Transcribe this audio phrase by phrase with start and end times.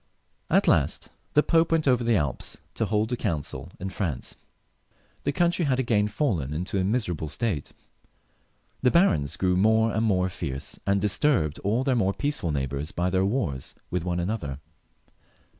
[0.49, 4.35] At last the Pope went over the Alps to hold a council in France.
[5.25, 7.71] The country had again fallen into a miserable state.
[8.81, 12.91] The barons grew more and more fierce, and dis turbed all their more peaceful neighbours
[12.91, 14.59] by their wars with one another.